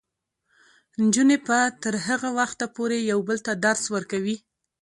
[1.01, 4.37] نجونې به تر هغه وخته پورې یو بل ته درس ورکوي.